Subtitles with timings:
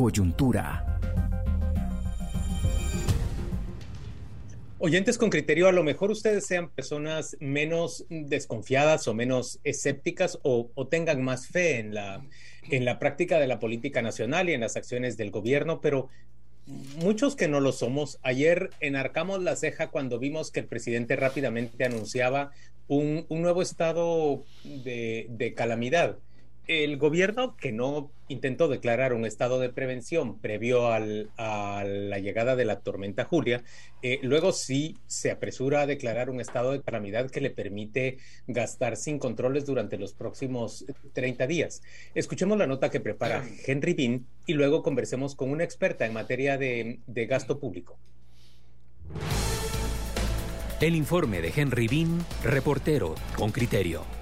[0.00, 0.98] Coyuntura.
[4.78, 10.70] Oyentes con criterio, a lo mejor ustedes sean personas menos desconfiadas o menos escépticas o,
[10.90, 12.24] tengan más fe en la,
[12.70, 16.08] en la práctica de la política nacional y en las acciones del gobierno, pero
[16.96, 21.84] muchos que no lo somos, ayer enarcamos la ceja cuando vimos que el presidente rápidamente
[21.84, 22.52] anunciaba
[22.88, 26.16] un, nuevo estado de, de calamidad
[26.70, 32.64] el gobierno que no intentó declarar un estado de prevención previo a la llegada de
[32.64, 33.64] la tormenta Julia,
[34.02, 38.96] eh, luego sí se apresura a declarar un estado de calamidad que le permite gastar
[38.96, 41.82] sin controles durante los próximos 30 días.
[42.14, 46.56] Escuchemos la nota que prepara Henry Bean y luego conversemos con una experta en materia
[46.56, 47.98] de, de gasto público.
[50.80, 54.19] El informe de Henry Bean, reportero con criterio.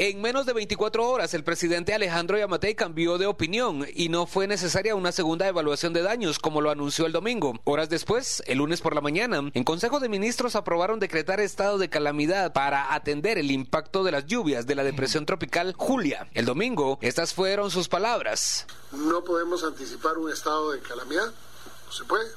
[0.00, 4.46] En menos de 24 horas, el presidente Alejandro Yamatei cambió de opinión y no fue
[4.46, 7.58] necesaria una segunda evaluación de daños, como lo anunció el domingo.
[7.64, 11.90] Horas después, el lunes por la mañana, en Consejo de Ministros aprobaron decretar estado de
[11.90, 16.28] calamidad para atender el impacto de las lluvias de la depresión tropical Julia.
[16.32, 18.68] El domingo, estas fueron sus palabras.
[18.92, 22.30] No podemos anticipar un estado de calamidad, no se puede.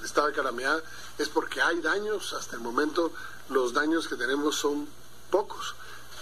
[0.00, 0.82] El estado de calamidad
[1.16, 3.12] es porque hay daños, hasta el momento
[3.50, 4.88] los daños que tenemos son
[5.30, 5.76] pocos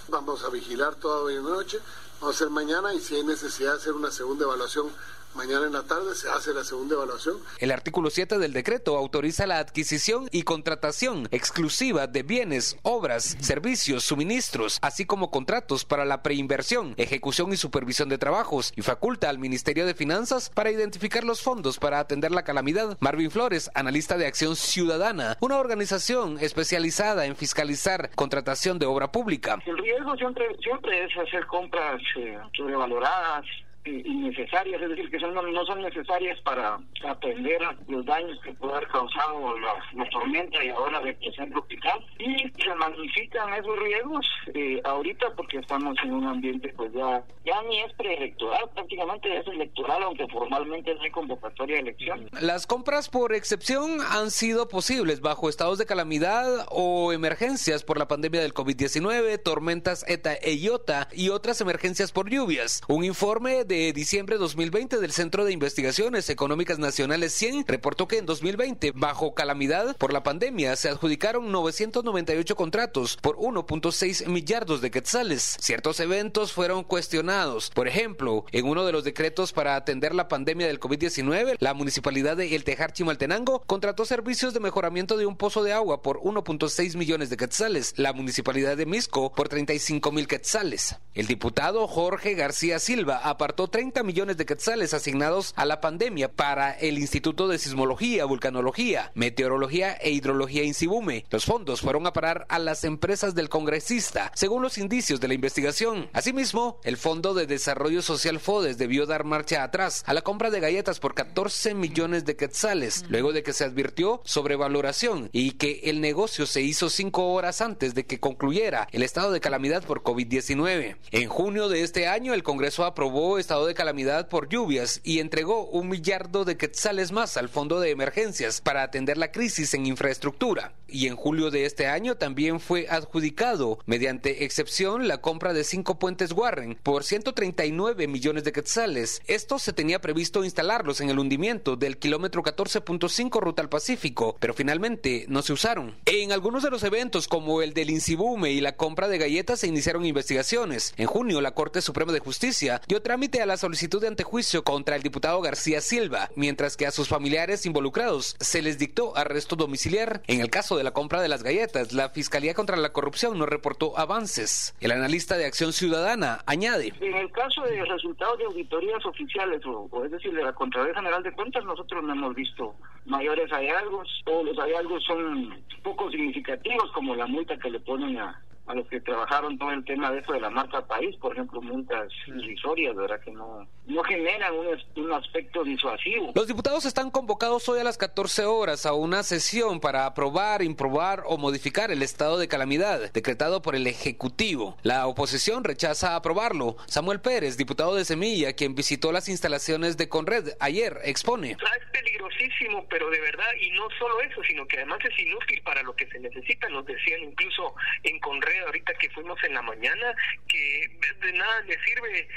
[0.09, 1.81] Vamos a vigilar toda la noche,
[2.21, 4.89] vamos a hacer mañana y si hay necesidad de hacer una segunda evaluación
[5.35, 7.39] Mañana en la tarde se hace la segunda evaluación.
[7.59, 14.05] El artículo 7 del decreto autoriza la adquisición y contratación exclusiva de bienes, obras, servicios,
[14.05, 19.39] suministros, así como contratos para la preinversión, ejecución y supervisión de trabajos y faculta al
[19.39, 22.97] Ministerio de Finanzas para identificar los fondos para atender la calamidad.
[23.01, 29.59] Marvin Flores, analista de Acción Ciudadana, una organización especializada en fiscalizar contratación de obra pública.
[29.67, 33.45] El riesgo siempre, siempre es hacer compras eh, sobrevaloradas
[33.91, 38.89] innecesarias, es decir, que son, no son necesarias para atender los daños que puede haber
[38.89, 42.05] causado la, tormenta y ahora la depresión tropical.
[42.19, 47.63] Y se magnifican esos riesgos eh, ahorita porque estamos en un ambiente pues ya, ya
[47.63, 52.29] ni es preelectoral, prácticamente es electoral, aunque formalmente no hay convocatoria de elección.
[52.41, 58.09] Las compras por excepción han sido posibles bajo estados de calamidad o emergencias por la
[58.09, 62.83] pandemia del COVID-19, tormentas ETA e IOTA y otras emergencias por lluvias.
[62.89, 68.07] Un informe de de diciembre de 2020 del Centro de Investigaciones Económicas Nacionales 100 reportó
[68.07, 74.81] que en 2020, bajo calamidad por la pandemia, se adjudicaron 998 contratos por 1.6 millardos
[74.81, 75.57] de quetzales.
[75.61, 77.71] Ciertos eventos fueron cuestionados.
[77.75, 82.37] Por ejemplo, en uno de los decretos para atender la pandemia del COVID-19, la municipalidad
[82.37, 86.97] de El Tejar Chimaltenango contrató servicios de mejoramiento de un pozo de agua por 1.6
[86.97, 87.93] millones de quetzales.
[87.97, 90.97] La municipalidad de Misco por 35 mil quetzales.
[91.15, 96.73] El diputado Jorge García Silva apartó 30 millones de quetzales asignados a la pandemia para
[96.73, 101.25] el Instituto de Sismología, Vulcanología, Meteorología e Hidrología Insibume.
[101.31, 105.35] Los fondos fueron a parar a las empresas del congresista, según los indicios de la
[105.35, 106.09] investigación.
[106.13, 110.61] Asimismo, el Fondo de Desarrollo Social FODES debió dar marcha atrás a la compra de
[110.61, 115.81] galletas por 14 millones de quetzales, luego de que se advirtió sobre valoración y que
[115.85, 120.03] el negocio se hizo cinco horas antes de que concluyera el estado de calamidad por
[120.03, 120.97] COVID-19.
[121.11, 125.67] En junio de este año, el Congreso aprobó esta de calamidad por lluvias y entregó
[125.67, 130.73] un millardo de quetzales más al fondo de emergencias para atender la crisis en infraestructura.
[130.95, 135.99] Y en julio de este año también fue adjudicado, mediante excepción, la compra de cinco
[135.99, 139.21] puentes Warren por 139 millones de quetzales.
[139.27, 144.55] Esto se tenía previsto instalarlos en el hundimiento del kilómetro 14.5 ruta al Pacífico, pero
[144.55, 145.97] finalmente no se usaron.
[146.07, 149.67] En algunos de los eventos, como el del Insibume y la compra de galletas, se
[149.67, 150.95] iniciaron investigaciones.
[150.97, 154.95] En junio, la Corte Suprema de Justicia dio trámite a la solicitud de antejuicio contra
[154.95, 160.23] el diputado García Silva, mientras que a sus familiares involucrados se les dictó arresto domiciliar.
[160.29, 163.47] En el caso de la compra de las galletas, la Fiscalía contra la Corrupción no
[163.47, 164.77] reportó avances.
[164.81, 166.93] El analista de Acción Ciudadana añade.
[167.01, 171.23] En el caso de resultados de auditorías oficiales, o, es decir, de la Contraloría General
[171.23, 172.75] de Cuentas, nosotros no hemos visto
[173.07, 178.43] mayores hallazgos, o los hallazgos son poco significativos, como la multa que le ponen a,
[178.67, 181.61] a los que trabajaron todo el tema de eso de la marca país, por ejemplo,
[181.61, 183.21] multas irrisorias, ¿verdad?
[183.21, 186.33] Que no, no generan un, un, aspecto disuasivo.
[186.35, 191.25] Los diputados están convocados hoy a las 14 horas a una sesión para aprobar, improbar
[191.27, 194.79] o modificar el estado de calamidad decretado por el Ejecutivo.
[194.83, 196.77] La oposición rechaza aprobarlo.
[196.87, 201.53] Samuel Pérez, diputado de Semilla, quien visitó las instalaciones de Conred ayer, expone.
[201.53, 205.83] Es peligrosísimo, pero de verdad, y no solo eso, sino que además es inútil para
[205.83, 207.75] lo que se necesita, nos decían incluso
[208.05, 210.15] en Conred ahorita que fuimos en la mañana,
[210.49, 210.89] que
[211.21, 212.29] de nada le sirve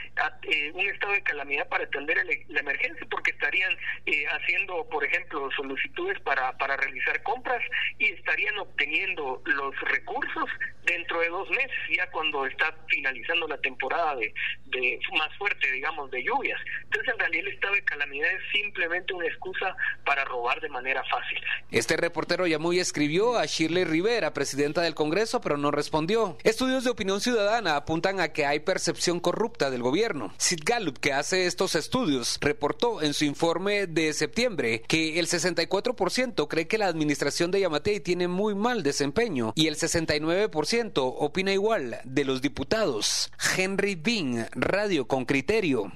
[0.43, 2.17] eh, un estado de calamidad para atender
[2.49, 3.75] la emergencia, porque estarían
[4.05, 7.63] eh, haciendo, por ejemplo, solicitudes para, para realizar compras
[7.99, 10.49] y estarían obteniendo los recursos
[10.83, 14.33] dentro de dos meses, ya cuando está finalizando la temporada de,
[14.65, 16.59] de más fuerte, digamos, de lluvias.
[16.83, 19.75] Entonces, en realidad, el estado de calamidad es simplemente una excusa
[20.05, 21.39] para robar de manera fácil.
[21.71, 26.06] Este reportero ya muy escribió a Shirley Rivera, presidenta del Congreso, pero no respondió.
[26.43, 30.33] Estudios de opinión ciudadana apuntan a que hay percepción corrupta del gobierno.
[30.37, 36.47] Sid Gallup, que hace estos estudios, reportó en su informe de septiembre que el 64%
[36.47, 41.99] cree que la administración de Yamatei tiene muy mal desempeño y el 69% opina igual
[42.05, 43.29] de los diputados.
[43.57, 45.91] Henry Bean, Radio con Criterio.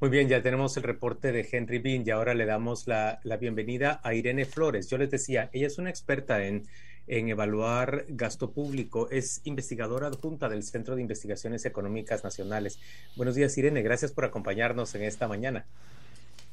[0.00, 4.00] Muy bien, ya tenemos el reporte de Henry Bean y ahora le damos la, bienvenida
[4.04, 4.88] a Irene Flores.
[4.90, 6.68] Yo les decía, ella es una experta en,
[7.08, 12.78] en evaluar gasto público, es investigadora adjunta del Centro de Investigaciones Económicas Nacionales.
[13.16, 15.66] Buenos días, Irene, gracias por acompañarnos en esta mañana.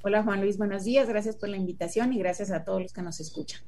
[0.02, 3.02] Hola Juan Luis, buenos días, gracias por la invitación y gracias a todos los que
[3.02, 3.62] nos escuchan.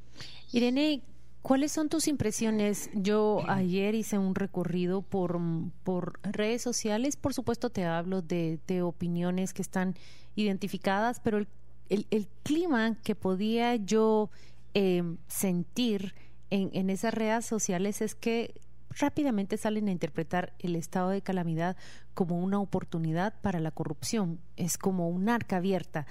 [0.51, 1.01] Irene,
[1.47, 2.89] ¿Cuáles son tus impresiones?
[2.93, 5.39] Yo ayer hice un recorrido por,
[5.85, 9.95] por redes sociales, por supuesto te hablo de, opiniones que están
[10.35, 11.47] identificadas, pero el,
[11.87, 14.29] el, clima que podía yo
[14.73, 16.15] eh, sentir
[16.49, 18.53] en, en esas redes sociales es que
[18.89, 21.77] rápidamente salen a interpretar el estado de calamidad
[22.13, 26.07] como una oportunidad para la corrupción, es como un arca abierta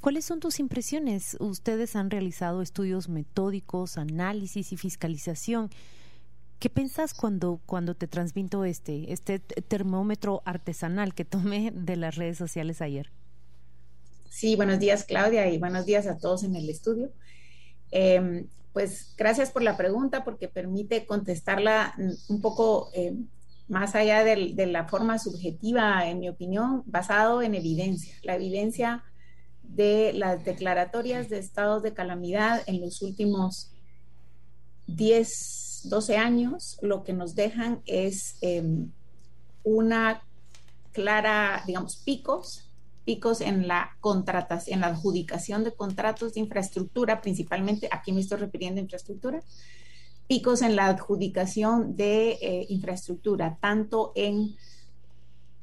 [0.00, 1.36] ¿Cuáles son tus impresiones?
[1.40, 5.68] Ustedes han realizado estudios metódicos, análisis y fiscalización.
[6.58, 12.38] ¿Qué pensás cuando, cuando te transmito este, este termómetro artesanal que tomé de las redes
[12.38, 13.10] sociales ayer?
[14.30, 17.12] Sí, buenos días Claudia y buenos días a todos en el estudio.
[17.90, 21.94] Em, pues gracias por la pregunta porque permite contestarla
[22.28, 23.26] un poco em,
[23.68, 28.14] más allá de, de, la forma subjetiva, en mi opinión, basado en evidencia.
[28.22, 29.04] La evidencia
[29.62, 33.72] de las declaratorias de estados de calamidad en los últimos
[34.86, 38.90] 10, 12 años, lo que nos dejan es em,
[39.62, 40.22] una
[40.92, 42.69] clara, digamos, picos,
[43.10, 48.38] picos en la contratación, en la adjudicación de contratos de infraestructura, principalmente, aquí me estoy
[48.38, 49.42] refiriendo a infraestructura,
[50.28, 54.54] picos en la adjudicación de eh, infraestructura, tanto en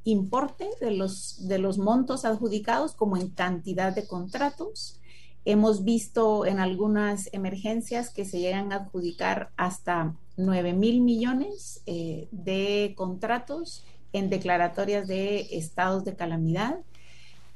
[0.04, 5.00] importe de los, de los montos adjudicados como en cantidad de contratos.
[5.46, 12.28] Hemos visto en algunas emergencias que se llegan a adjudicar hasta 9 mil millones eh,
[12.32, 16.82] de contratos en declaratorias de estados de calamidad.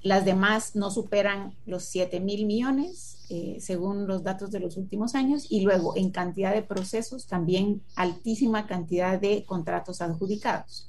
[0.03, 5.13] Las demás no superan los 7 mil millones, eh, según los datos de los últimos
[5.13, 5.45] años.
[5.49, 10.87] Y luego, en cantidad de procesos, también altísima cantidad de contratos adjudicados.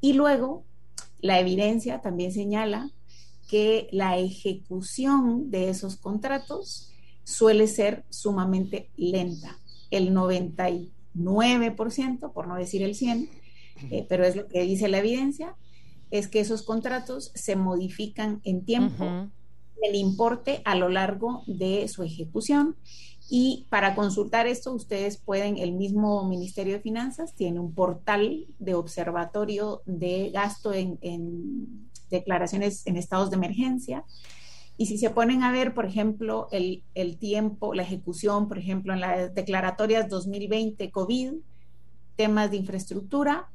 [0.00, 0.64] Y luego,
[1.20, 2.92] la evidencia también señala
[3.48, 6.92] que la ejecución de esos contratos
[7.24, 9.58] suele ser sumamente lenta.
[9.90, 13.28] El 99%, por no decir el 100%,
[13.90, 15.56] eh, pero es lo que dice la evidencia,
[16.12, 19.28] es que esos contratos se modifican en tiempo,
[19.82, 22.76] el importe a lo largo de su ejecución
[23.34, 28.74] y para consultar esto, ustedes pueden, el mismo Ministerio de Finanzas tiene un portal de
[28.74, 34.04] observatorio de gasto en, declaraciones en estados de emergencia.
[34.76, 38.92] Y si se ponen a ver, por ejemplo, el, el, tiempo, la ejecución, por ejemplo,
[38.92, 41.32] en las declaratorias 2020 COVID,
[42.16, 43.48] temas de infraestructura,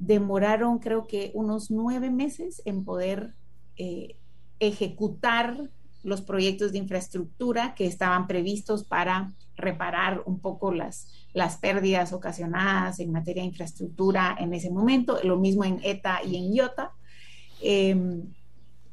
[0.00, 3.34] demoraron creo que unos nueve meses en poder
[3.76, 4.16] eh,
[4.58, 5.70] ejecutar
[6.02, 12.98] los proyectos de infraestructura que estaban previstos para reparar un poco las, las pérdidas ocasionadas
[12.98, 16.92] en materia de infraestructura en ese momento, lo mismo en ETA y en IOTA.
[17.62, 18.32] Em,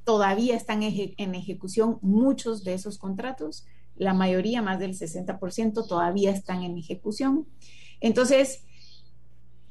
[0.03, 6.63] todavía están en ejecución muchos de esos contratos, la mayoría, más del 60%, todavía están
[6.63, 7.47] en ejecución.
[7.99, 8.63] Entonces,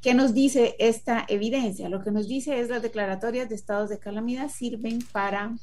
[0.07, 1.89] ¿qué nos dice esta evidencia?
[1.89, 5.57] Lo que nos dice es las declaratorias de estados de calamidad sirven para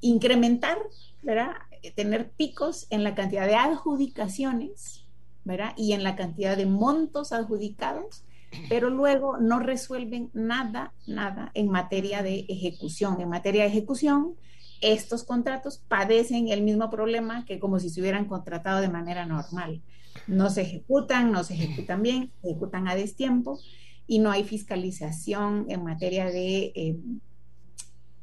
[0.00, 0.76] incrementar,
[1.22, 1.52] ¿verdad?
[1.82, 5.04] Eh, tener picos en la cantidad de adjudicaciones,
[5.44, 5.72] ¿verdad?
[5.76, 8.24] Y en la cantidad de montos adjudicados,
[8.68, 13.20] pero luego no resuelven nada, nada en materia de ejecución.
[13.20, 14.34] En materia de ejecución,
[14.80, 19.82] estos contratos padecen el mismo problema que como si se hubieran contratado de manera normal.
[20.26, 23.58] No se ejecutan, no se ejecutan bien, se ejecutan a destiempo
[24.06, 26.96] y no hay fiscalización en materia de eh,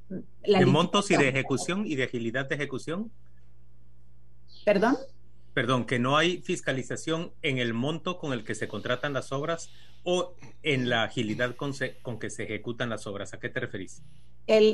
[0.10, 3.12] ¿De montos y de ejecución y de agilidad de ejecución?
[4.64, 4.98] ¿Perdón?
[5.56, 9.70] Perdón, que no hay fiscalización en el monto con el que se contratan las obras
[10.04, 11.72] o en la agilidad con,
[12.20, 13.34] que se ejecutan las obras.
[13.34, 14.04] ¿A qué te referís?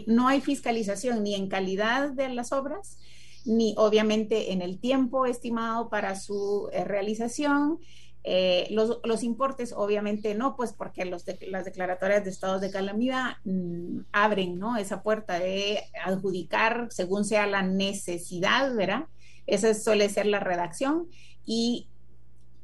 [0.08, 2.98] No hay fiscalización ni en calidad de las obras,
[3.46, 7.78] ni obviamente en el tiempo estimado para su eh, realización.
[8.24, 14.00] Eh, los, los, importes, obviamente no, pues porque las declaratorias de estados de calamidad mm,
[14.12, 14.78] abren ¿no?
[14.78, 19.06] esa puerta de adjudicar según sea la necesidad, ¿verdad?
[19.48, 21.08] Esa suele ser la redacción
[21.46, 21.88] y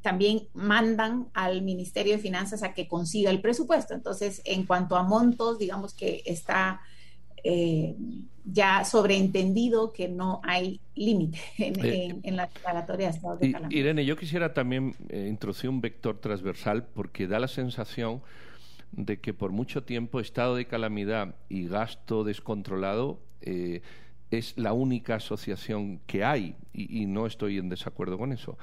[0.01, 3.93] también mandan al Ministerio de Finanzas a que consiga el presupuesto.
[3.93, 6.79] Entonces, en cuanto a montos, digamos que está
[7.43, 7.96] eh,
[8.46, 11.86] ya sobreentendido que no hay límite en,
[12.24, 13.77] eh, la declaratoria de estado de calamidad.
[13.77, 18.22] Irene, yo quisiera también eh, introducir un vector transversal porque da la sensación
[18.93, 23.19] de que por mucho tiempo estado de calamidad y gasto descontrolado
[24.31, 28.57] es la única asociación que hay y, no estoy en desacuerdo con eso.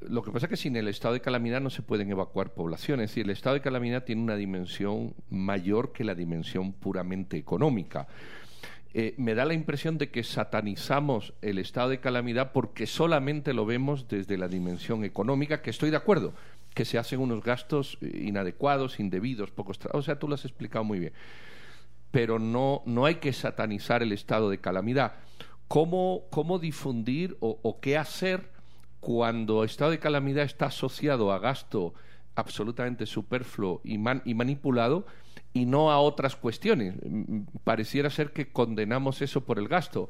[0.00, 3.04] Lo que pasa es que sin el estado de calamidad no se pueden evacuar poblaciones.
[3.04, 8.08] Es decir, el estado de calamidad tiene una dimensión mayor que la dimensión puramente económica.
[8.92, 13.66] Eh, me da la impresión de que satanizamos el estado de calamidad porque solamente lo
[13.66, 16.32] vemos desde la dimensión económica, que estoy de acuerdo,
[16.74, 19.78] que se hacen unos gastos inadecuados, indebidos, pocos...
[19.92, 21.12] O sea, tú lo has explicado muy bien
[22.10, 25.14] pero no, no hay que satanizar el estado de calamidad.
[25.68, 28.50] ¿Cómo, cómo difundir o, qué hacer
[28.98, 31.94] cuando estado de calamidad está asociado a gasto
[32.34, 35.06] absolutamente superfluo y, y manipulado
[35.52, 36.96] y no a otras cuestiones?
[37.04, 40.08] Mm, pareciera ser que condenamos eso por el gasto.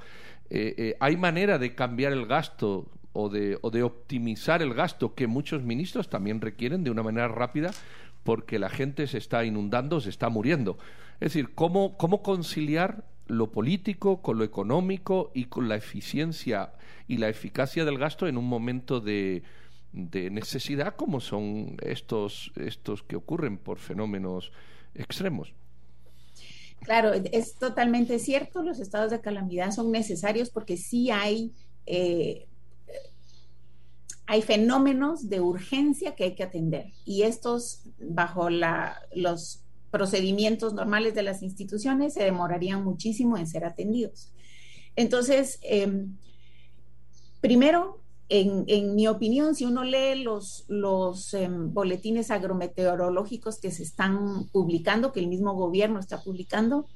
[0.48, 5.14] Eh, eh, ¿Hay manera de cambiar el gasto o de, o de optimizar el gasto
[5.14, 7.70] que muchos ministros también requieren de una manera rápida
[8.24, 10.78] porque la gente se está inundando, se está muriendo?
[11.20, 16.72] Es decir, ¿cómo, cómo conciliar lo político con lo económico y con la eficiencia
[17.06, 19.42] y la eficacia del gasto en un momento de,
[19.92, 24.52] de necesidad como son estos, estos que ocurren por fenómenos
[24.94, 25.52] extremos.
[26.80, 31.52] Claro, es totalmente cierto, los estados de calamidad son necesarios porque sí hay,
[31.84, 32.46] eh,
[34.26, 41.14] hay fenómenos de urgencia que hay que atender y estos bajo la, los procedimientos normales
[41.14, 44.32] de las instituciones se demorarían muchísimo en ser atendidos.
[44.96, 46.16] Entonces, em,
[47.40, 54.48] primero, en, mi opinión, si uno lee los, los em, boletines agrometeorológicos que se están
[54.52, 56.86] publicando, que el mismo gobierno está publicando,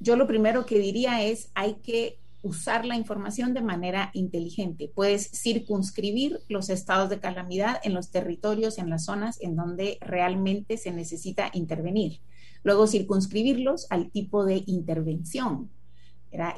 [0.00, 4.90] yo lo primero que diría es hay que usar la información de manera inteligente.
[4.92, 10.76] Puedes circunscribir los estados de calamidad en los territorios, en las zonas en donde realmente
[10.76, 12.20] se necesita intervenir.
[12.62, 15.70] Luego circunscribirlos al tipo de intervención.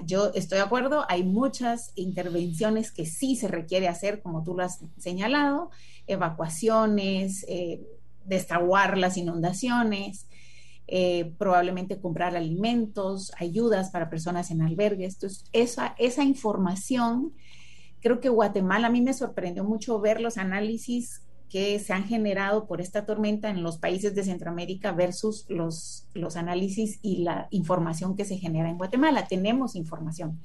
[0.06, 4.62] Yo estoy de acuerdo, hay muchas intervenciones que sí se requiere hacer, como tú lo
[4.62, 5.70] has señalado,
[6.06, 7.82] evacuaciones, eh,
[8.24, 10.28] destraguar las inundaciones,
[10.86, 15.14] eh, probablemente comprar alimentos, ayudas para personas en albergues.
[15.14, 17.32] Entonces, esa, esa información,
[18.00, 22.66] creo que Guatemala, a mí me sorprendió mucho ver los análisis que se han generado
[22.66, 28.16] por esta tormenta en los países de Centroamérica versus los, los análisis y la información
[28.16, 29.26] que se genera en Guatemala.
[29.28, 30.40] Tenemos información.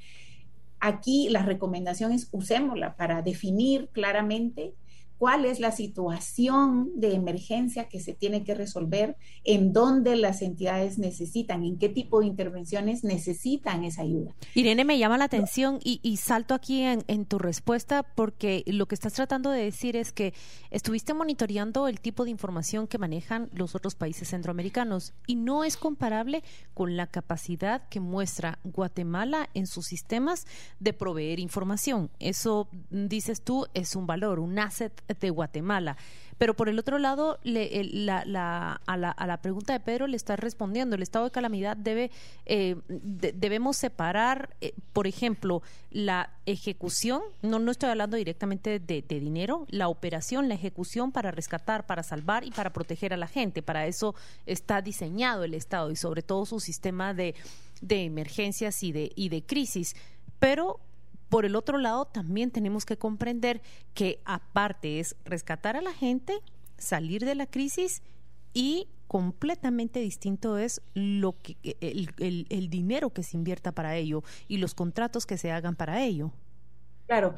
[0.80, 4.74] Aquí la recomendación es usémosla para definir claramente
[5.20, 10.98] cuál es la situación de emergencia que se tiene que resolver, en dónde las entidades
[10.98, 14.34] necesitan, en qué tipo de intervenciones necesitan esa ayuda.
[14.56, 18.96] Irene, me llama la atención y, salto aquí en, en, tu respuesta porque lo que
[18.96, 20.34] estás tratando de decir es que
[20.72, 25.76] estuviste monitoreando el tipo de información que manejan los otros países centroamericanos y no es
[25.76, 30.48] comparable con la capacidad que muestra Guatemala en sus sistemas
[30.80, 32.10] de proveer información.
[32.20, 35.98] Eso, dices tú, es un valor, un asset de Guatemala.
[36.40, 40.96] Pero por el otro lado, la, a, la, pregunta de Pedro le está respondiendo.
[40.96, 42.12] El estado de calamidad debe,
[42.46, 45.62] eh, debemos separar, eh, por ejemplo,
[45.92, 51.86] la ejecución, no, no estoy hablando directamente de, dinero, la operación, la ejecución para rescatar,
[51.86, 53.62] para salvar y para proteger a la gente.
[53.62, 57.36] Para eso está diseñado el Estado y sobre todo su sistema de,
[57.82, 59.94] de emergencias y de, y de crisis.
[60.40, 60.80] Pero
[61.30, 63.62] por el otro lado, también tenemos que comprender
[63.94, 66.40] que aparte es rescatar a la gente,
[66.78, 68.02] salir de la crisis
[68.54, 74.58] y completamente distinto es lo que el, el, dinero que se invierta para ello y
[74.58, 76.32] los contratos que se hagan para ello.
[77.08, 77.34] Claro,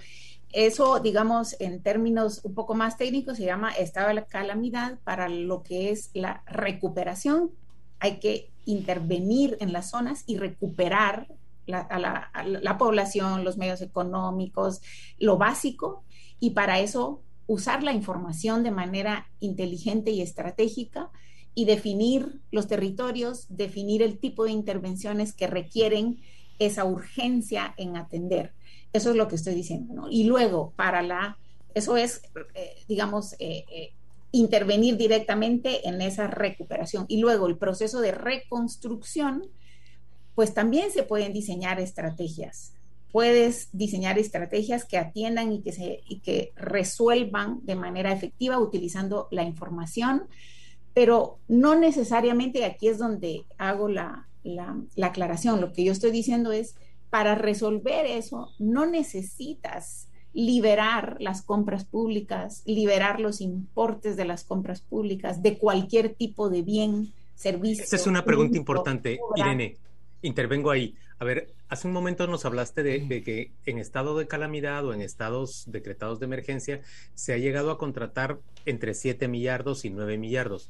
[0.51, 5.29] eso, digamos, en términos un poco más técnicos, se llama estado de la calamidad para
[5.29, 7.51] lo que es la recuperación.
[7.99, 11.27] Hay que intervenir en las zonas y recuperar
[11.73, 14.81] a, la, población, los medios económicos,
[15.19, 16.03] lo básico,
[16.39, 21.09] y para eso usar la información de manera inteligente y estratégica
[21.53, 26.21] y definir los territorios, definir el tipo de intervenciones que requieren
[26.59, 28.53] esa urgencia en atender.
[28.93, 30.07] Eso es lo que estoy diciendo.
[30.09, 31.37] Y luego, para la,
[31.73, 32.21] eso es,
[32.53, 33.93] eh, digamos, eh, eh,
[34.31, 37.05] intervenir directamente en esa recuperación.
[37.07, 39.47] Y luego el proceso de reconstrucción,
[40.35, 42.73] pues también se pueden diseñar estrategias.
[43.11, 49.27] Puedes diseñar estrategias que atiendan y que, se, y que resuelvan de manera efectiva utilizando
[49.31, 50.23] la información,
[50.93, 55.61] pero no necesariamente aquí es donde hago la, la, aclaración.
[55.61, 56.75] Lo que yo estoy diciendo es,
[57.09, 64.79] para resolver eso, no necesitas liberar las compras públicas, liberar los importes de las compras
[64.81, 67.83] públicas, de cualquier tipo de bien, servicio.
[67.83, 69.75] Esa es una pregunta importante, Irene.
[70.21, 70.95] Intervengo ahí.
[71.19, 74.93] A ver, hace un momento nos hablaste de, de, que en estado de calamidad o
[74.93, 76.81] en estados decretados de emergencia
[77.13, 80.69] se ha llegado a contratar entre 7 millardos y 9 millardos.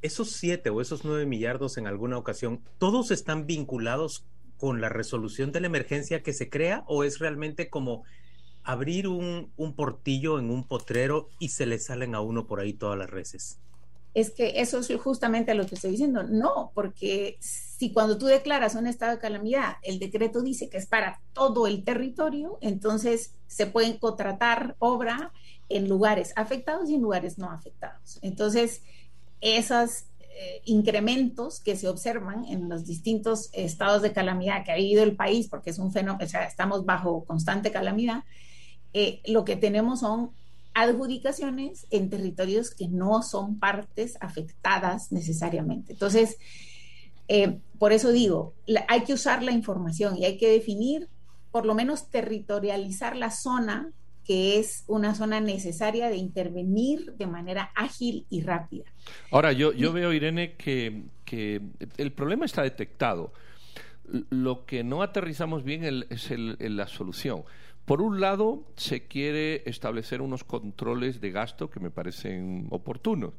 [0.00, 4.24] Esos 7 o esos 9 millardos en alguna ocasión, ¿todos están vinculados
[4.58, 8.04] con la resolución de la emergencia que se crea o es realmente como
[8.64, 12.98] abrir un, portillo en un potrero y se le salen a uno por ahí todas
[12.98, 13.58] las reses.
[14.12, 16.22] Es que eso es justamente lo que estoy diciendo.
[16.24, 17.38] No, porque
[17.78, 21.68] si cuando tú declaras un estado de calamidad, el decreto dice que es para todo
[21.68, 25.32] el territorio, entonces se pueden contratar obra
[25.68, 28.18] en lugares afectados y en lugares no afectados.
[28.20, 28.82] Entonces,
[29.40, 35.04] esos eh, incrementos que se observan en los distintos estados de calamidad que ha vivido
[35.04, 38.24] el país, porque es un fenómeno, o sea, estamos bajo constante calamidad,
[38.92, 40.32] eh, lo que tenemos son
[40.74, 45.92] adjudicaciones en territorios que no son partes afectadas necesariamente.
[45.92, 46.38] Entonces,
[47.28, 48.54] eh, por eso digo,
[48.88, 51.08] hay que usar la información y hay que definir,
[51.50, 53.92] por lo menos territorializar la zona
[54.24, 58.84] que es una zona necesaria de intervenir de manera ágil y rápida.
[59.30, 61.62] Ahora, yo, yo veo, Irene, que, que
[61.96, 63.32] el problema está detectado.
[64.28, 67.44] Lo que no aterrizamos bien es la solución.
[67.86, 73.32] Por un lado, se quiere establecer unos controles de gasto que me parecen oportunos.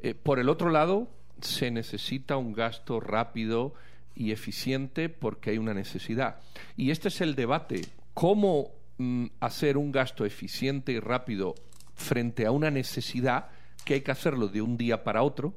[0.00, 3.74] Eh, por el otro lado, se necesita un gasto rápido
[4.14, 6.40] y eficiente porque hay una necesidad.
[6.76, 7.82] Y este es el debate.
[8.14, 11.54] ¿Cómo mm, hacer un gasto eficiente y rápido
[11.94, 13.48] frente a una necesidad
[13.84, 15.54] que hay que hacerlo de un día para otro?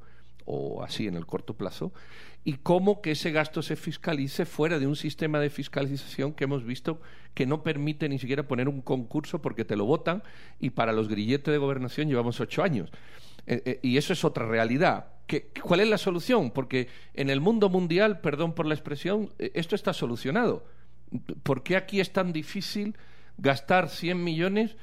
[0.47, 1.91] o así en el corto plazo,
[2.43, 6.63] y cómo que ese gasto se fiscalice fuera de un sistema de fiscalización que hemos
[6.63, 7.01] visto
[7.33, 10.23] que no permite ni siquiera poner un concurso porque te lo votan
[10.59, 12.89] y para los grilletes de gobernación llevamos ocho años.
[13.45, 15.07] Eh, eh, y eso es otra realidad.
[15.61, 16.51] ¿Cuál es la solución?
[16.51, 20.65] Porque en el mundo mundial, perdón por la expresión, eh, esto está solucionado.
[21.43, 22.95] ¿Por qué aquí es tan difícil
[23.37, 24.75] gastar 100 millones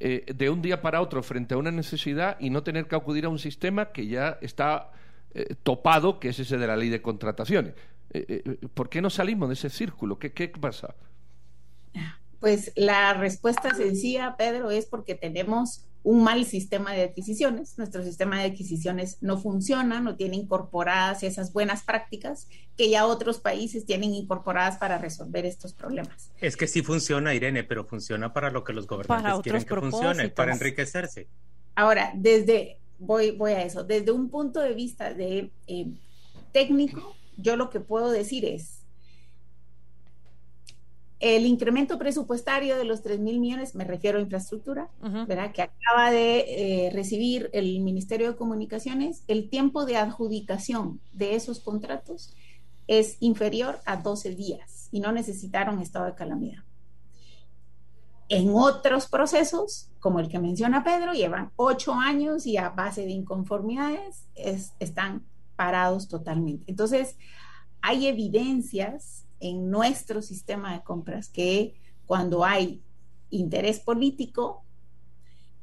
[0.00, 3.28] de un día para otro frente a una necesidad y no tener que acudir a
[3.28, 4.92] un sistema que ya está
[5.32, 7.74] eh, topado, que es ese de la ley de contrataciones.
[8.12, 10.18] Eh, eh, ¿Por qué no salimos de ese círculo?
[10.18, 10.96] ¿Qué, ¿Qué pasa?
[12.40, 17.76] Pues la respuesta sencilla, Pedro, es porque tenemos un mal sistema de adquisiciones.
[17.76, 23.38] Nuestro sistema de adquisiciones no funciona, no tiene incorporadas esas buenas prácticas que ya otros
[23.38, 26.30] países tienen incorporadas para resolver estos problemas.
[26.40, 30.28] Es que sí funciona, Irene, pero funciona para lo que los gobernantes quieren que funcione,
[30.30, 31.28] para enriquecerse.
[31.74, 33.84] Ahora, desde voy, voy a eso.
[33.84, 35.86] Desde un punto de vista de eh,
[36.52, 38.79] técnico, yo lo que puedo decir es,
[41.20, 45.52] el incremento presupuestario de los 3 mil millones, me refiero a infraestructura, ¿verdad?
[45.52, 51.60] Que acaba de eh, recibir el Ministerio de Comunicaciones, el tiempo de adjudicación de esos
[51.60, 52.34] contratos
[52.86, 56.64] es inferior a 12 días y no necesitaron estado de calamidad.
[58.30, 63.10] En otros procesos, como el que menciona Pedro, llevan ocho años y a base de
[63.10, 64.24] inconformidades
[64.78, 66.64] están parados totalmente.
[66.68, 67.16] Entonces,
[67.82, 71.74] hay evidencias en nuestro sistema de compras que
[72.06, 72.82] cuando hay
[73.30, 74.64] interés político,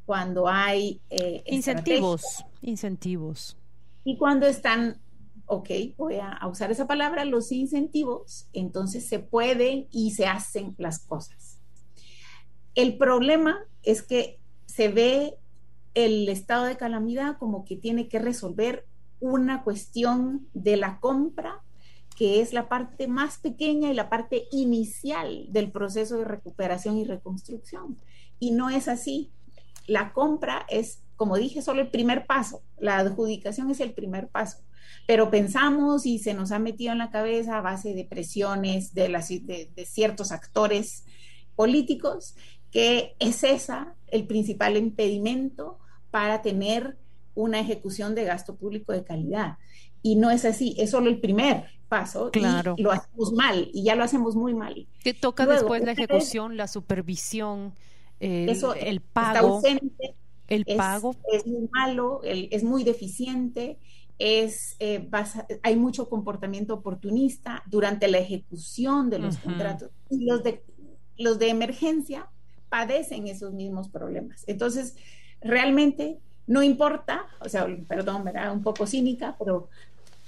[0.05, 3.57] cuando hay eh, incentivos, incentivos.
[4.03, 5.01] Y cuando están,
[5.45, 10.99] ok, voy a usar esa palabra, los incentivos, entonces se pueden y se hacen las
[10.99, 11.59] cosas.
[12.73, 15.37] El problema es que se ve
[15.93, 18.85] el estado de calamidad como que tiene que resolver
[19.19, 21.63] una cuestión de la compra,
[22.17, 27.05] que es la parte más pequeña y la parte inicial del proceso de recuperación y
[27.05, 27.95] reconstrucción.
[28.39, 29.29] Y no es así.
[29.85, 32.63] La compra es, como dije, solo el primer paso.
[32.79, 34.57] La adjudicación es el primer paso.
[35.05, 39.69] pero pensamos y se nos ha metido en la cabeza a base de presiones de,
[39.75, 41.05] de, ciertos actores
[41.55, 42.35] políticos
[42.71, 46.97] que es esa el principal impedimento para tener
[47.35, 49.57] una ejecución de gasto público de calidad.
[50.07, 52.31] Y no es así, es solo el primer paso.
[52.31, 52.75] Claro.
[52.77, 54.87] Y lo hacemos mal y ya lo hacemos muy mal.
[55.03, 57.73] Que toca después la ejecución, la supervisión,
[58.19, 59.61] el, pago.
[60.47, 61.15] el pago.
[61.31, 63.77] Es muy malo, es muy deficiente
[64.19, 65.09] es, eh,
[65.63, 69.91] hay mucho comportamiento oportunista durante la ejecución de los contratos.
[70.09, 70.63] Y los de,
[71.17, 72.27] los de emergencia
[72.69, 74.43] padecen esos mismos problemas.
[74.47, 74.95] Entonces,
[75.41, 78.51] realmente no importa, o sea, perdón, ¿verdad?
[78.53, 79.69] Un poco cínica, pero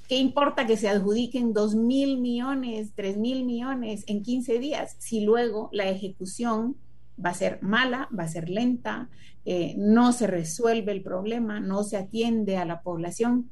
[0.10, 5.22] ¿qué importa que se adjudiquen dos mil millones, tres mil millones en 15 días si
[5.22, 6.76] luego la ejecución
[7.24, 9.08] va a ser mala, va a ser lenta,
[9.46, 13.52] eh, no se resuelve el problema, no se atiende a la población?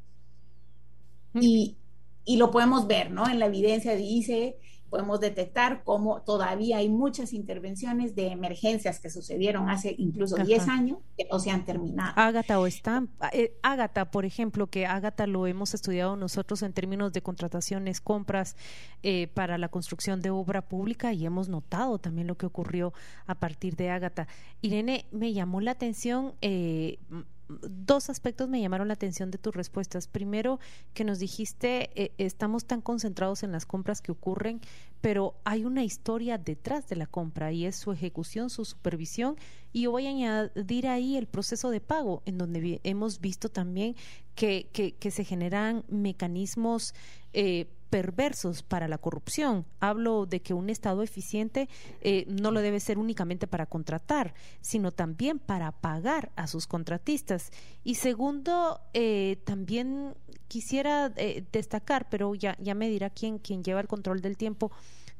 [1.40, 1.78] Y,
[2.26, 3.30] lo podemos ver, ¿no?
[3.30, 4.58] En la evidencia dice,
[4.90, 11.00] podemos detectar cómo todavía hay muchas intervenciones de emergencias que sucedieron hace incluso 10 años
[11.18, 12.14] que no se han terminado.
[12.16, 17.14] Ágata o están, eh, Ágata, por ejemplo, que Ágata lo hemos estudiado nosotros en términos
[17.14, 18.56] de contrataciones, compras
[19.04, 22.94] eh, para la construcción de obra pública y hemos notado también lo que ocurrió
[23.26, 24.28] a partir de Ágata.
[24.62, 27.00] Irene, me llamó la atención eh,
[27.48, 30.08] dos aspectos me llamaron la atención de tus respuestas.
[30.08, 30.60] Primero,
[30.94, 34.62] que nos dijiste, eh, estamos tan concentrados en las compras que ocurren,
[35.02, 39.36] pero hay una historia detrás de la compra y es su ejecución, su supervisión.
[39.72, 43.96] Y yo voy a añadir ahí el proceso de pago, en donde hemos visto también
[44.36, 46.94] que, que, que se generan mecanismos
[47.34, 49.66] eh, perversos para la corrupción.
[49.80, 51.70] Hablo de que un Estado eficiente
[52.02, 57.52] eh, no lo debe ser únicamente para contratar, sino también para pagar a sus contratistas.
[57.84, 60.16] Y segundo, eh, también
[60.48, 64.72] quisiera eh, destacar, pero ya, ya me dirá quién, quién lleva el control del tiempo,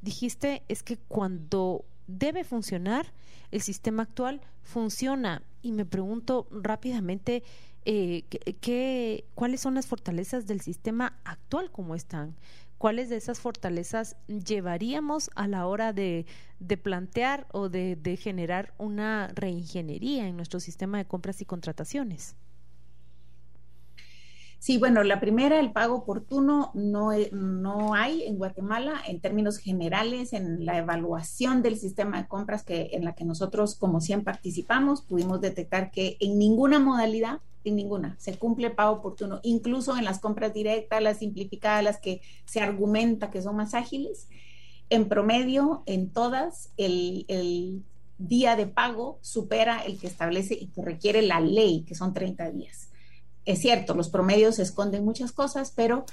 [0.02, 3.14] dijiste es que cuando debe funcionar,
[3.52, 5.44] el sistema actual funciona.
[5.62, 7.44] Y me pregunto rápidamente,
[7.90, 8.26] eh,
[8.60, 12.36] ¿qué, cuáles son las fortalezas del sistema actual como están.
[12.78, 16.26] ¿Cuáles de esas fortalezas llevaríamos a la hora de,
[16.84, 22.36] plantear o de, generar una reingeniería en nuestro sistema de compras y contrataciones?
[24.60, 30.34] Sí, bueno, la primera, el pago oportuno, no, no hay en Guatemala en términos generales
[30.34, 35.04] en la evaluación del sistema de compras que, en la que nosotros como 100 participamos,
[35.04, 40.06] pudimos detectar que en ninguna modalidad, en ninguna, se cumple el pago oportuno, incluso en
[40.06, 44.28] las compras directas, las simplificadas, las que se argumenta que son más ágiles.
[44.90, 47.84] En promedio, en todas, el, el
[48.18, 52.52] día de pago supera el que establece y que requiere la ley, que son 30
[52.52, 52.88] días
[53.48, 56.06] es cierto, los promedios esconden muchas cosas, pero,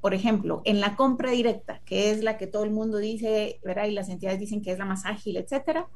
[0.00, 3.84] por ejemplo, en la compra directa, que es la que todo el mundo dice, ¿verdad?
[3.84, 5.86] Y las entidades dicen que es la más ágil, etcétera,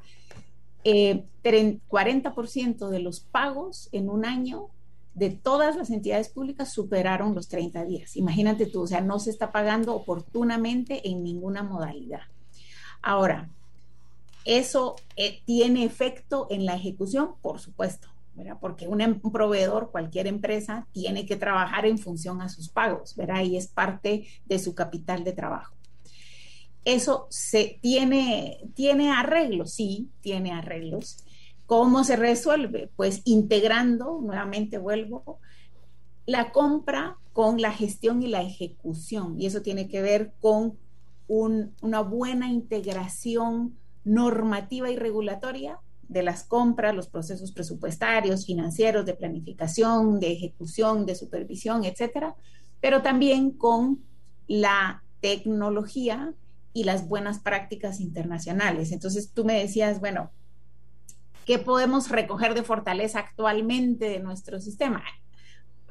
[0.85, 1.25] 40% eh,
[2.91, 4.69] de los pagos en un año
[5.15, 8.17] de todas las entidades públicas superaron los 30 días.
[8.17, 12.23] Imagínate tú, o sea, no se está pagando oportunamente en ninguna modalidad.
[13.03, 13.51] Ahora,
[14.45, 17.35] ¿eso eh, tiene efecto en la ejecución?
[17.43, 18.13] Por supuesto
[18.61, 23.43] porque em, un, proveedor, cualquier empresa, tiene que trabajar en función a sus pagos, ¿verdad?
[23.43, 25.75] Y es parte de su capital de trabajo.
[26.85, 31.19] Eso se tiene, tiene arreglos, sí, tiene arreglos.
[31.73, 32.91] ¿Cómo se resuelve?
[32.97, 35.39] Pues integrando, nuevamente vuelvo,
[36.27, 39.41] la compra con la gestión y la ejecución.
[39.41, 40.77] Y eso tiene que ver con
[41.29, 50.21] una buena integración normativa y regulatoria de las compras, los procesos presupuestarios, financieros, de planificación,
[50.21, 52.37] de ejecución, de supervisión, etcétera,
[52.83, 54.05] pero también con
[54.47, 56.35] la tecnología
[56.75, 58.93] y las buenas prácticas internacionales.
[58.93, 60.33] Entonces tú me decías, bueno,
[61.47, 65.03] ¿qué podemos recoger de fortaleza actualmente de nuestro sistema?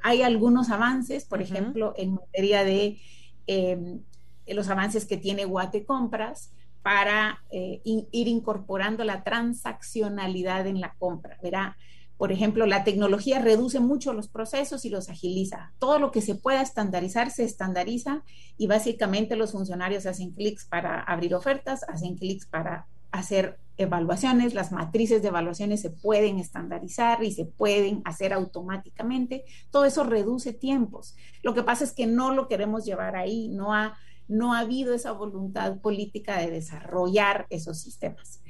[0.04, 3.00] Hay algunos avances, por ejemplo, en materia de
[3.48, 4.00] eh,
[4.48, 11.38] los avances que tiene Guate Compras, para eh, ir incorporando la transaccionalidad en la compra.
[11.44, 11.78] Verá,
[12.18, 15.74] por ejemplo, la tecnología reduce mucho los procesos y los agiliza.
[15.80, 18.24] Todo lo que se pueda estandarizar se estandariza
[18.58, 24.72] y básicamente los funcionarios hacen clics para abrir ofertas, hacen clics para hacer evaluaciones, las
[24.72, 29.44] matrices de evaluaciones se pueden estandarizar y se pueden hacer automáticamente.
[29.72, 31.16] Todo eso reduce tiempos.
[31.42, 33.98] Lo que pasa es que no lo queremos llevar ahí, no a
[34.32, 38.42] no ha habido esa voluntad política de desarrollar esos sistemas.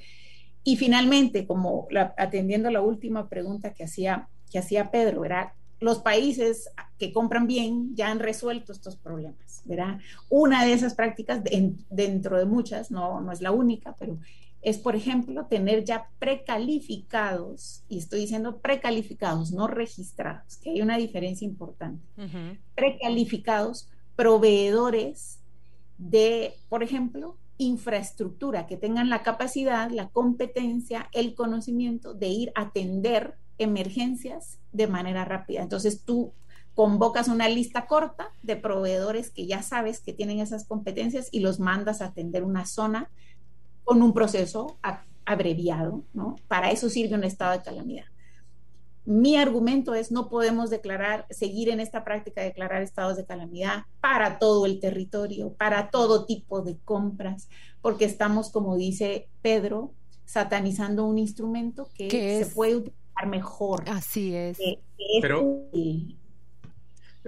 [0.63, 5.99] Y finalmente, como atendiendo a la última pregunta que hacía, que hacía Pedro, era los
[5.99, 6.69] países
[6.99, 9.97] que compran bien ya han resuelto estos problemas, ¿verdad?
[10.29, 11.41] Una de esas prácticas,
[11.89, 14.19] dentro de muchas, no, no es la única, pero
[14.61, 20.97] es, por ejemplo, tener ya precalificados, y estoy diciendo precalificados, no registrados, que hay una
[20.97, 22.05] diferencia importante,
[22.75, 25.39] precalificados proveedores
[25.97, 32.61] de, por ejemplo, infraestructura, que tengan la capacidad, la competencia, el conocimiento de ir a
[32.61, 35.61] atender emergencias de manera rápida.
[35.61, 36.33] Entonces tú
[36.73, 41.59] convocas una lista corta de proveedores que ya sabes que tienen esas competencias y los
[41.59, 43.09] mandas a atender una zona
[43.83, 44.77] con un proceso
[45.25, 46.35] abreviado, ¿no?
[46.47, 48.05] Para eso sirve un estado de calamidad.
[49.03, 53.85] Mi argumento es no podemos declarar, seguir en esta práctica de declarar estados de calamidad
[53.99, 57.49] para todo el territorio, para todo tipo de compras,
[57.81, 59.93] porque estamos, como dice Pedro,
[60.25, 63.83] satanizando un instrumento que se puede utilizar mejor.
[63.87, 64.59] Así es.
[65.21, 65.67] Pero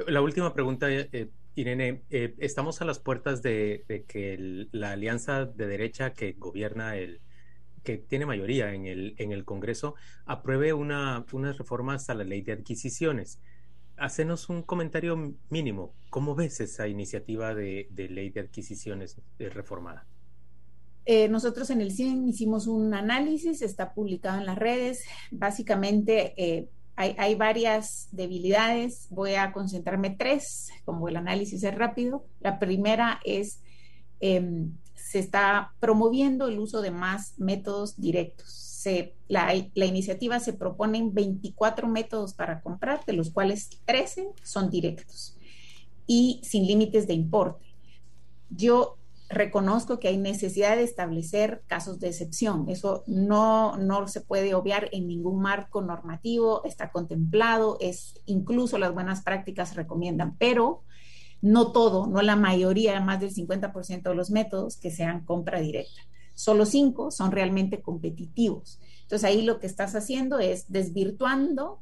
[0.08, 5.68] la última pregunta, eh, Irene, eh, estamos a las puertas de, que la alianza de
[5.68, 7.22] derecha que gobierna el
[7.84, 12.42] que tiene mayoría en el, en el Congreso apruebe una, unas reformas a la ley
[12.42, 13.40] de adquisiciones.
[13.98, 15.94] Hacenos un comentario mínimo.
[16.10, 20.08] ¿Cómo ves esa iniciativa de, de ley de adquisiciones eh, reformada?
[21.06, 25.04] Eh, nosotros en el CIEN hicimos un análisis, está publicado en las redes.
[25.32, 32.26] Básicamente hay, varias debilidades, voy a concentrarme tres, como el análisis es rápido.
[32.40, 33.62] La primera es,
[34.20, 38.60] em, se está promoviendo el uso de más métodos directos.
[39.30, 45.38] la, la, iniciativa se proponen 24 métodos para comprar, de los cuales 13 son directos
[46.06, 47.66] y sin límites de importe.
[48.50, 48.98] Yo
[49.34, 52.66] reconozco que hay necesidad de establecer casos de excepción.
[52.70, 58.94] Eso no, no se puede obviar en ningún marco normativo, está contemplado, es incluso las
[58.94, 60.84] buenas prácticas recomiendan, pero
[61.42, 66.02] no todo, no la mayoría, más del 50% de los métodos que sean compra directa.
[66.34, 68.80] Solo cinco son realmente competitivos.
[69.02, 71.82] Entonces ahí lo que estás haciendo es desvirtuando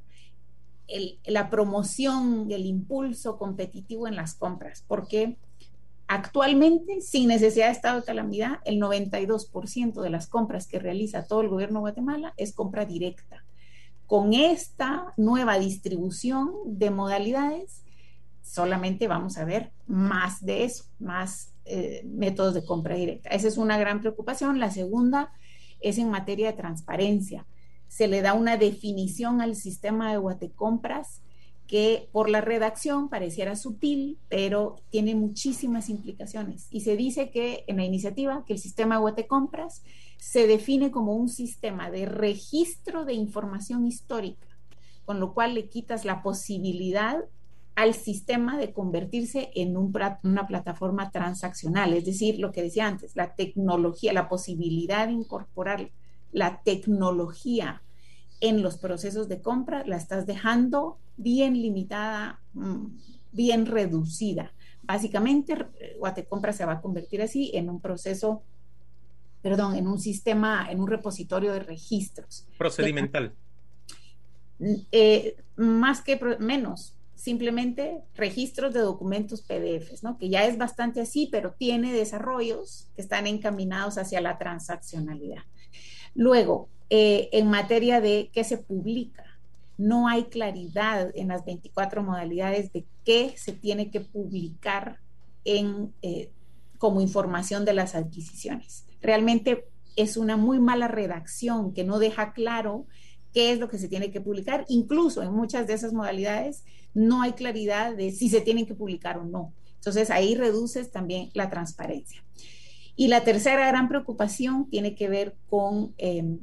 [1.25, 5.37] la promoción, el impulso competitivo en las compras, porque
[6.13, 11.39] Actualmente, sin necesidad de estado de calamidad, el 92% de las compras que realiza todo
[11.39, 13.45] el gobierno de Guatemala es compra directa.
[14.07, 17.85] Con esta nueva distribución de modalidades,
[18.41, 23.29] solamente vamos a ver más de eso, más eh, métodos de compra directa.
[23.29, 24.59] Esa es una gran preocupación.
[24.59, 25.31] La segunda
[25.79, 27.47] es en materia de transparencia.
[27.87, 31.21] Se le da una definición al sistema de Guatecompras
[31.71, 36.67] que por la redacción pareciera sutil, pero tiene muchísimas implicaciones.
[36.69, 39.81] Y se dice que en la iniciativa que el sistema Compras
[40.17, 44.47] se define como un sistema de registro de información histórica,
[45.05, 47.23] con lo cual le quitas la posibilidad
[47.75, 53.33] al sistema de convertirse en una plataforma transaccional, es decir, lo que decía antes, la
[53.33, 55.89] tecnología, la posibilidad de incorporar
[56.33, 57.81] la tecnología
[58.41, 62.85] en los procesos de compra, la estás dejando bien limitada, mm,
[63.31, 64.53] bien reducida.
[64.83, 65.55] Básicamente,
[65.99, 68.43] Guatecompra se va a convertir así en un proceso,
[69.41, 72.45] perdón, en un sistema, en un repositorio de registros.
[72.57, 73.33] Procedimental.
[74.91, 80.17] Eh, más que menos, simplemente registros de documentos PDFs, ¿no?
[80.17, 85.43] Que ya es bastante así, pero tiene desarrollos que están encaminados hacia la transaccionalidad.
[86.15, 89.23] Luego, eh, en materia de qué se publica,
[89.81, 94.99] no hay claridad en las 24 modalidades de qué se tiene que publicar
[95.43, 96.29] en, eh,
[96.77, 98.85] como información de las adquisiciones.
[99.01, 99.65] Realmente
[99.95, 102.85] es una muy mala redacción que no deja claro
[103.33, 104.65] qué es lo que se tiene que publicar.
[104.69, 106.63] Incluso en muchas de esas modalidades
[106.93, 109.51] no hay claridad de si se tienen que publicar o no.
[109.77, 112.23] Entonces ahí reduces también la transparencia.
[112.95, 116.37] Y la tercera gran preocupación tiene que ver con, em,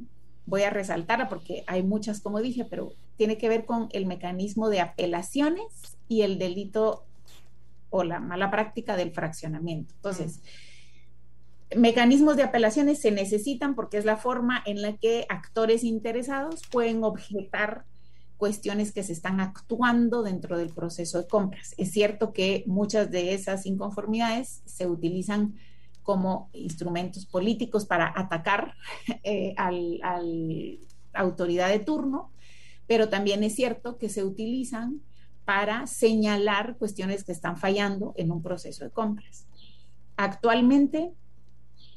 [0.45, 4.69] voy a resaltarla porque hay muchas, como dije, pero tiene que ver con el mecanismo
[4.69, 5.65] de apelaciones
[6.07, 7.03] y el delito
[7.89, 9.93] o la mala práctica del fraccionamiento.
[9.95, 10.39] Entonces,
[11.75, 17.03] mecanismos de apelaciones se necesitan porque es la forma en la que actores interesados pueden
[17.03, 17.83] objetar
[18.37, 21.75] cuestiones que se están actuando dentro del proceso de compras.
[21.75, 25.55] Es cierto que muchas de esas inconformidades se utilizan
[26.03, 28.75] como instrumentos políticos para atacar
[29.23, 30.21] eh, a la
[31.15, 32.31] autoridad de turno,
[32.89, 35.03] pero también es cierto que se utilizan
[35.45, 39.45] para señalar cuestiones que están fallando en un proceso de compras.
[40.17, 41.13] Actualmente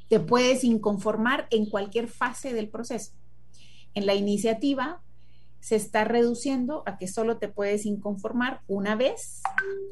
[0.09, 3.13] te puedes inconformar en cualquier fase del proceso.
[3.95, 5.01] En la iniciativa
[5.61, 9.41] se está reduciendo a que solo te puedes inconformar una vez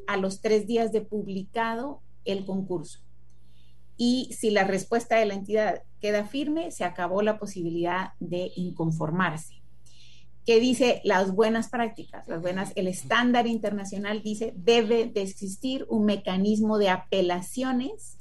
[0.05, 2.99] a los tres días de publicado el concurso.
[3.97, 9.60] Y si la respuesta de la entidad queda firme, se acabó la posibilidad de inconformarse.
[10.51, 12.27] ¿Qué dice las buenas prácticas?
[12.27, 18.17] Las buenas, el estándar internacional dice debe de existir un mecanismo de apelaciones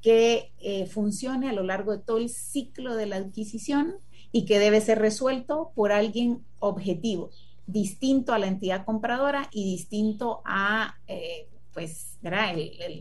[0.00, 3.96] que eh, funcione a lo largo de todo el ciclo de la adquisición
[4.32, 7.28] y que debe ser resuelto por alguien objetivo,
[7.66, 12.16] distinto a la entidad compradora y distinto a, eh, pues,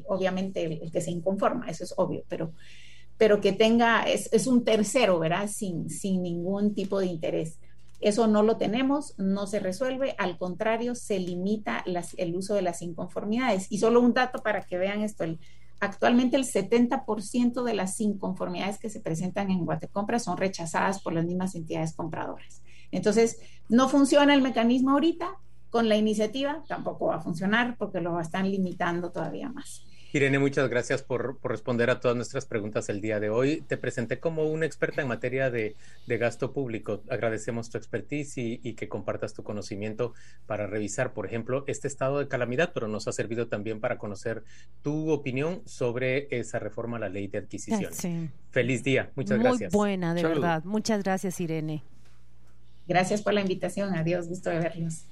[0.09, 2.51] obviamente el, que se inconforma, eso es obvio, pero,
[3.17, 5.47] pero que tenga, es, es un tercero, ¿verdad?
[5.47, 7.57] Sin, sin ningún tipo de interés.
[7.99, 11.83] Eso no lo tenemos, no se resuelve, al contrario, se limita
[12.17, 13.67] el uso de las inconformidades.
[13.69, 15.25] Y solo un dato para que vean esto,
[15.81, 21.25] Actualmente el 70% de las inconformidades que se presentan en Guatecompra son rechazadas por las
[21.25, 22.61] mismas entidades compradoras.
[22.91, 25.37] Entonces, no funciona el mecanismo ahorita,
[25.69, 29.85] con la iniciativa tampoco va a funcionar porque lo están limitando todavía más.
[30.11, 33.61] Irene, muchas gracias por, responder a todas nuestras preguntas el día de hoy.
[33.67, 35.75] Te presenté como una experta en materia de,
[36.07, 37.03] gasto público.
[37.09, 40.13] Agradecemos tu expertise y, que compartas tu conocimiento
[40.47, 44.43] para revisar, por ejemplo, este estado de calamidad, pero nos ha servido también para conocer
[44.81, 47.91] tu opinión sobre esa reforma a la ley de adquisición.
[48.49, 49.11] Feliz día.
[49.15, 49.71] Muchas gracias.
[49.73, 50.63] Muy buena, de verdad.
[50.63, 51.83] Muchas gracias, Irene.
[52.87, 53.93] Gracias por la invitación.
[53.95, 54.27] Adiós.
[54.27, 55.03] Gusto de verlos.